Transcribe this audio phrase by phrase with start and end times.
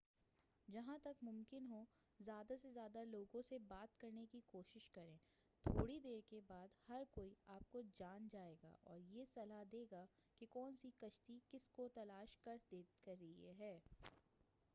[0.67, 1.83] جہاں تک ممکن ہو
[2.19, 5.17] زیادہ سے زیادہ لوگوں سے بات کرنے کی کوشش کریں
[5.65, 9.85] تھوڑی دیر کے بعد ہر کوئی آپ کو جان جائے گا اور یہ صلاح دے
[9.91, 10.05] گا
[10.41, 12.57] کہ کون سی کشتی کس کو تلاش کر
[13.07, 13.77] رہی ہے